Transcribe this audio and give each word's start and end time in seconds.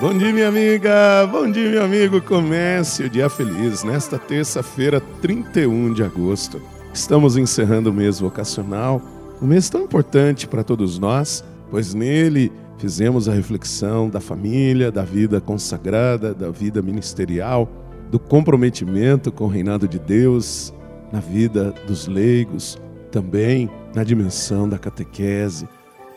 Bom 0.00 0.16
dia, 0.16 0.32
minha 0.32 0.46
amiga. 0.46 1.26
Bom 1.26 1.50
dia, 1.50 1.68
meu 1.70 1.82
amigo. 1.82 2.22
Comece 2.22 3.02
o 3.02 3.10
dia 3.10 3.28
feliz 3.28 3.82
nesta 3.82 4.16
terça-feira, 4.16 5.00
31 5.20 5.92
de 5.92 6.04
agosto. 6.04 6.62
Estamos 6.94 7.36
encerrando 7.36 7.90
o 7.90 7.92
mês 7.92 8.20
vocacional, 8.20 9.02
um 9.42 9.46
mês 9.48 9.68
tão 9.68 9.82
importante 9.82 10.46
para 10.46 10.62
todos 10.62 11.00
nós, 11.00 11.42
pois 11.68 11.94
nele 11.94 12.52
fizemos 12.78 13.28
a 13.28 13.32
reflexão 13.32 14.08
da 14.08 14.20
família, 14.20 14.92
da 14.92 15.02
vida 15.02 15.40
consagrada, 15.40 16.32
da 16.32 16.48
vida 16.48 16.80
ministerial, 16.80 17.68
do 18.08 18.20
comprometimento 18.20 19.32
com 19.32 19.46
o 19.46 19.48
reinado 19.48 19.88
de 19.88 19.98
Deus, 19.98 20.72
na 21.12 21.18
vida 21.18 21.74
dos 21.88 22.06
leigos, 22.06 22.78
também 23.10 23.68
na 23.96 24.04
dimensão 24.04 24.68
da 24.68 24.78
catequese, 24.78 25.66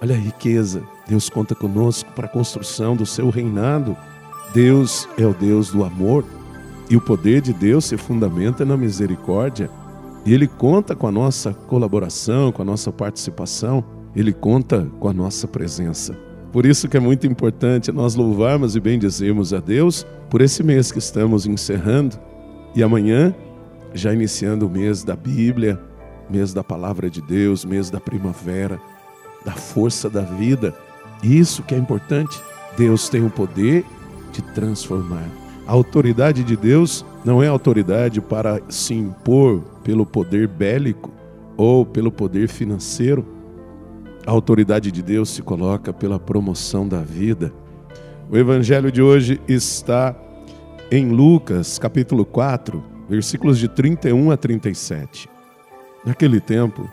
Olha 0.01 0.15
a 0.15 0.17
riqueza. 0.17 0.81
Deus 1.07 1.29
conta 1.29 1.53
conosco 1.53 2.11
para 2.13 2.25
a 2.25 2.29
construção 2.29 2.95
do 2.95 3.05
seu 3.05 3.29
reinado. 3.29 3.95
Deus 4.51 5.07
é 5.15 5.25
o 5.25 5.33
Deus 5.33 5.69
do 5.69 5.83
amor 5.83 6.25
e 6.89 6.97
o 6.97 7.01
poder 7.01 7.39
de 7.39 7.53
Deus 7.53 7.85
se 7.85 7.97
fundamenta 7.97 8.65
na 8.65 8.75
misericórdia. 8.75 9.69
E 10.25 10.33
Ele 10.33 10.47
conta 10.47 10.95
com 10.95 11.05
a 11.05 11.11
nossa 11.11 11.53
colaboração, 11.53 12.51
com 12.51 12.63
a 12.63 12.65
nossa 12.65 12.91
participação, 12.91 13.83
Ele 14.15 14.33
conta 14.33 14.87
com 14.99 15.07
a 15.07 15.13
nossa 15.13 15.47
presença. 15.47 16.17
Por 16.51 16.65
isso 16.65 16.89
que 16.89 16.97
é 16.97 16.99
muito 16.99 17.27
importante 17.27 17.91
nós 17.91 18.15
louvarmos 18.15 18.75
e 18.75 18.79
bendizermos 18.79 19.53
a 19.53 19.59
Deus 19.59 20.05
por 20.31 20.41
esse 20.41 20.63
mês 20.63 20.91
que 20.91 20.99
estamos 20.99 21.45
encerrando 21.45 22.19
e 22.75 22.81
amanhã, 22.81 23.35
já 23.93 24.11
iniciando 24.11 24.65
o 24.65 24.69
mês 24.69 25.03
da 25.03 25.15
Bíblia, 25.15 25.79
mês 26.29 26.53
da 26.53 26.63
Palavra 26.63 27.09
de 27.09 27.21
Deus, 27.21 27.63
mês 27.63 27.89
da 27.89 27.99
primavera 27.99 28.79
da 29.45 29.53
força 29.53 30.09
da 30.09 30.21
vida. 30.21 30.73
Isso 31.23 31.63
que 31.63 31.75
é 31.75 31.77
importante. 31.77 32.39
Deus 32.77 33.09
tem 33.09 33.25
o 33.25 33.29
poder 33.29 33.85
de 34.31 34.41
transformar. 34.41 35.27
A 35.67 35.71
autoridade 35.71 36.43
de 36.43 36.55
Deus 36.55 37.05
não 37.23 37.41
é 37.41 37.47
autoridade 37.47 38.19
para 38.19 38.59
se 38.69 38.93
impor 38.93 39.61
pelo 39.83 40.05
poder 40.05 40.47
bélico 40.47 41.11
ou 41.55 41.85
pelo 41.85 42.11
poder 42.11 42.47
financeiro. 42.47 43.25
A 44.25 44.31
autoridade 44.31 44.91
de 44.91 45.01
Deus 45.01 45.29
se 45.29 45.41
coloca 45.41 45.93
pela 45.93 46.19
promoção 46.19 46.87
da 46.87 47.01
vida. 47.01 47.53
O 48.29 48.37
evangelho 48.37 48.91
de 48.91 49.01
hoje 49.01 49.41
está 49.47 50.15
em 50.91 51.09
Lucas, 51.09 51.77
capítulo 51.77 52.25
4, 52.25 52.83
versículos 53.07 53.57
de 53.57 53.67
31 53.67 54.31
a 54.31 54.37
37. 54.37 55.29
Naquele 56.05 56.39
tempo, 56.39 56.89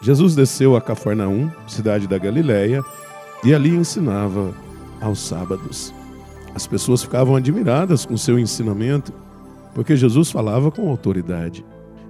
Jesus 0.00 0.34
desceu 0.34 0.76
a 0.76 0.80
Cafarnaum, 0.80 1.50
cidade 1.66 2.06
da 2.06 2.18
Galiléia, 2.18 2.84
e 3.44 3.52
ali 3.52 3.70
ensinava 3.70 4.54
aos 5.00 5.20
sábados. 5.20 5.92
As 6.54 6.66
pessoas 6.66 7.02
ficavam 7.02 7.36
admiradas 7.36 8.04
com 8.06 8.16
seu 8.16 8.38
ensinamento, 8.38 9.12
porque 9.74 9.96
Jesus 9.96 10.30
falava 10.30 10.70
com 10.70 10.88
autoridade. 10.88 11.64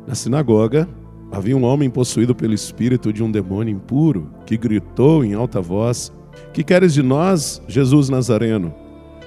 Na 0.06 0.14
sinagoga, 0.14 0.89
havia 1.31 1.56
um 1.56 1.64
homem 1.64 1.91
possuído 1.91 2.34
pelo 2.34 2.55
espírito 2.55 3.12
de 3.12 3.22
um 3.22 3.31
demônio 3.31 3.75
impuro, 3.75 4.28
que 4.47 4.56
gritou 4.56 5.25
em 5.25 5.34
alta 5.34 5.61
voz: 5.61 6.12
Que 6.53 6.62
queres 6.62 6.94
de 6.94 7.03
nós, 7.03 7.61
Jesus 7.66 8.09
Nazareno? 8.09 8.75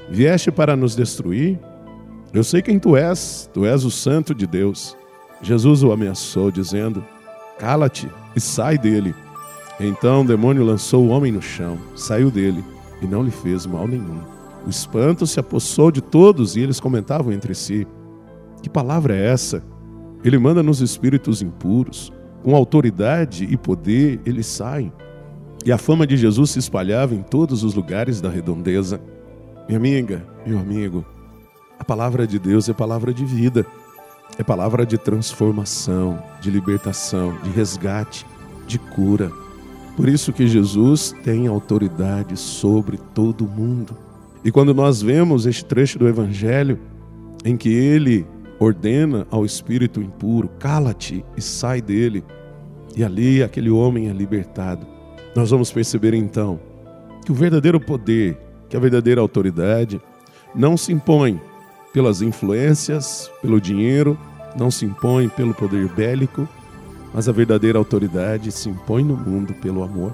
Vieste 0.09 0.52
para 0.52 0.76
nos 0.76 0.95
destruir? 0.95 1.59
Eu 2.34 2.44
sei 2.44 2.62
quem 2.62 2.80
tu 2.80 2.95
és, 2.95 3.50
tu 3.54 3.66
és 3.66 3.84
o 3.84 3.92
Santo 3.92 4.34
de 4.34 4.48
Deus. 4.48 4.98
Jesus 5.42 5.84
o 5.84 5.92
ameaçou, 5.92 6.50
dizendo: 6.50 7.04
Cala-te 7.62 8.09
e 8.36 8.42
sai 8.42 8.76
dele. 8.76 9.14
Então 9.80 10.22
o 10.22 10.28
demônio 10.28 10.66
lançou 10.66 11.06
o 11.06 11.09
homem 11.09 11.31
no 11.31 11.44
chão, 11.44 11.78
saiu 11.95 12.31
dele 12.31 12.66
e 13.04 13.06
não 13.06 13.22
lhe 13.22 13.30
fez 13.30 13.67
mal 13.67 13.88
nenhum. 13.88 14.20
O 14.66 14.70
espanto 14.70 15.28
se 15.28 15.40
apossou 15.40 15.92
de 15.92 16.02
todos 16.02 16.56
e 16.56 16.59
eles 16.59 16.80
comentavam 16.80 17.32
entre 17.32 17.54
si: 17.54 17.86
Que 18.64 18.70
palavra 18.70 19.16
é 19.16 19.27
essa? 19.27 19.64
Ele 20.23 20.39
manda 20.39 20.64
nos 20.64 20.82
espíritos 20.82 21.44
impuros, 21.44 22.11
com 22.42 22.55
autoridade 22.55 23.45
e 23.45 23.55
poder 23.55 24.20
eles 24.26 24.48
saem. 24.48 24.92
E 25.64 25.71
a 25.71 25.77
fama 25.77 26.08
de 26.08 26.17
Jesus 26.17 26.50
se 26.50 26.58
espalhava 26.58 27.14
em 27.14 27.21
todos 27.21 27.64
os 27.64 27.76
lugares 27.76 28.20
da 28.20 28.30
redondeza. 28.30 29.00
Minha 29.67 29.77
amiga, 29.77 30.26
meu 30.48 30.58
amigo, 30.58 31.05
a 31.77 31.86
palavra 31.86 32.26
de 32.26 32.39
Deus 32.39 32.67
é 32.67 32.73
palavra 32.73 33.14
de 33.14 33.23
vida. 33.23 33.67
É 34.37 34.43
palavra 34.43 34.86
de 34.86 34.97
transformação, 34.97 36.21
de 36.39 36.49
libertação, 36.49 37.37
de 37.43 37.49
resgate, 37.49 38.25
de 38.65 38.80
cura. 38.80 39.31
Por 39.95 40.08
isso 40.08 40.31
que 40.31 40.47
Jesus 40.47 41.14
tem 41.23 41.47
autoridade 41.47 42.37
sobre 42.37 42.97
todo 42.97 43.47
mundo. 43.47 43.95
E 44.43 44.52
quando 44.52 44.73
nós 44.73 45.02
vemos 45.02 45.45
este 45.45 45.64
trecho 45.64 45.99
do 45.99 46.08
Evangelho, 46.08 46.80
em 47.45 47.58
que 47.58 47.70
ele 47.70 48.25
ordena 48.59 49.27
ao 49.30 49.45
espírito 49.45 50.02
impuro: 50.02 50.49
cala-te 50.59 51.23
e 51.36 51.41
sai 51.41 51.81
dele, 51.81 52.23
e 52.95 53.03
ali 53.03 53.43
aquele 53.43 53.70
homem 53.70 54.09
é 54.09 54.14
libertado, 54.14 54.87
nós 55.36 55.52
vamos 55.52 55.71
perceber 55.71 56.14
então 56.14 56.59
que 57.23 57.31
o 57.31 57.36
verdadeiro 57.36 57.80
poder, 57.80 58.37
que 58.70 58.75
a 58.75 58.80
verdadeira 58.80 59.21
autoridade, 59.21 60.02
não 60.55 60.75
se 60.75 60.91
impõe 60.91 61.39
pelas 61.93 62.21
influências, 62.21 63.31
pelo 63.41 63.59
dinheiro, 63.59 64.17
não 64.57 64.71
se 64.71 64.85
impõe 64.85 65.29
pelo 65.29 65.53
poder 65.53 65.87
bélico, 65.89 66.47
mas 67.13 67.27
a 67.27 67.31
verdadeira 67.31 67.77
autoridade 67.77 68.52
se 68.52 68.69
impõe 68.69 69.03
no 69.03 69.15
mundo 69.15 69.53
pelo 69.55 69.83
amor. 69.83 70.13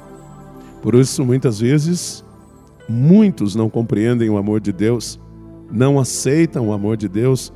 Por 0.81 0.95
isso, 0.95 1.23
muitas 1.23 1.59
vezes, 1.59 2.23
muitos 2.89 3.55
não 3.55 3.69
compreendem 3.69 4.29
o 4.29 4.37
amor 4.37 4.59
de 4.59 4.71
Deus, 4.71 5.19
não 5.71 5.99
aceitam 5.99 6.69
o 6.69 6.73
amor 6.73 6.97
de 6.97 7.07
Deus 7.07 7.53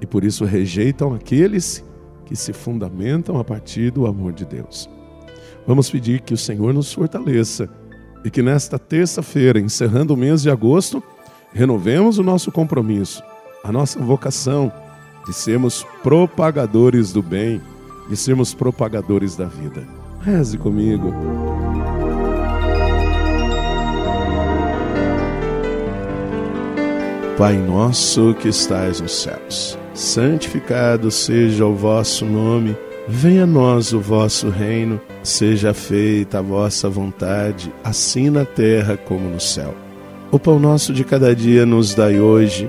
e 0.00 0.06
por 0.06 0.24
isso 0.24 0.44
rejeitam 0.44 1.12
aqueles 1.12 1.84
que 2.24 2.36
se 2.36 2.52
fundamentam 2.52 3.38
a 3.38 3.44
partir 3.44 3.90
do 3.90 4.06
amor 4.06 4.32
de 4.32 4.44
Deus. 4.44 4.88
Vamos 5.66 5.90
pedir 5.90 6.20
que 6.20 6.32
o 6.32 6.38
Senhor 6.38 6.72
nos 6.72 6.92
fortaleça 6.92 7.68
e 8.24 8.30
que 8.30 8.42
nesta 8.42 8.78
terça-feira, 8.78 9.60
encerrando 9.60 10.14
o 10.14 10.16
mês 10.16 10.42
de 10.42 10.50
agosto, 10.50 11.02
renovemos 11.52 12.18
o 12.18 12.22
nosso 12.22 12.52
compromisso 12.52 13.22
a 13.62 13.72
nossa 13.72 13.98
vocação 14.00 14.72
de 15.26 15.32
sermos 15.32 15.86
propagadores 16.02 17.12
do 17.12 17.22
bem, 17.22 17.60
de 18.08 18.16
sermos 18.16 18.54
propagadores 18.54 19.36
da 19.36 19.44
vida. 19.44 19.86
Reze 20.20 20.56
comigo. 20.56 21.12
Pai 27.36 27.56
nosso 27.56 28.34
que 28.34 28.48
estais 28.48 29.00
nos 29.00 29.22
céus, 29.22 29.78
santificado 29.94 31.08
seja 31.08 31.64
o 31.64 31.74
vosso 31.74 32.24
nome, 32.24 32.76
venha 33.06 33.44
a 33.44 33.46
nós 33.46 33.92
o 33.92 34.00
vosso 34.00 34.50
reino, 34.50 35.00
seja 35.22 35.72
feita 35.72 36.40
a 36.40 36.42
vossa 36.42 36.88
vontade, 36.88 37.72
assim 37.84 38.28
na 38.28 38.44
terra 38.44 38.96
como 38.96 39.28
no 39.30 39.38
céu. 39.38 39.72
O 40.32 40.38
pão 40.38 40.58
nosso 40.58 40.92
de 40.92 41.04
cada 41.04 41.34
dia 41.34 41.64
nos 41.64 41.94
dai 41.94 42.18
hoje 42.18 42.68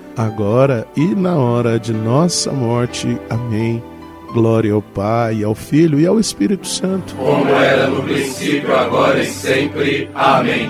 agora 0.17 0.87
e 0.95 1.15
na 1.15 1.35
hora 1.35 1.79
de 1.79 1.93
nossa 1.93 2.51
morte. 2.51 3.17
Amém. 3.29 3.83
Glória 4.33 4.73
ao 4.73 4.81
Pai, 4.81 5.43
ao 5.43 5.53
Filho 5.53 5.99
e 5.99 6.07
ao 6.07 6.19
Espírito 6.19 6.65
Santo. 6.67 7.13
Como 7.15 7.49
era 7.49 7.87
no 7.87 8.01
princípio, 8.03 8.73
agora 8.73 9.21
e 9.21 9.25
sempre. 9.25 10.09
Amém. 10.15 10.69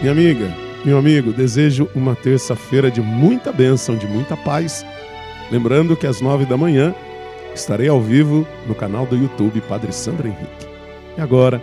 Minha 0.00 0.12
amiga, 0.12 0.50
meu 0.84 0.98
amigo, 0.98 1.30
desejo 1.30 1.88
uma 1.94 2.16
terça-feira 2.16 2.90
de 2.90 3.00
muita 3.00 3.52
bênção, 3.52 3.96
de 3.96 4.06
muita 4.06 4.36
paz. 4.36 4.84
Lembrando 5.50 5.94
que 5.94 6.06
às 6.06 6.20
nove 6.20 6.46
da 6.46 6.56
manhã 6.56 6.94
estarei 7.54 7.88
ao 7.88 8.00
vivo 8.00 8.46
no 8.66 8.74
canal 8.74 9.04
do 9.04 9.16
YouTube 9.16 9.60
Padre 9.62 9.92
Sandro 9.92 10.26
Henrique. 10.26 10.66
E 11.18 11.20
agora, 11.20 11.62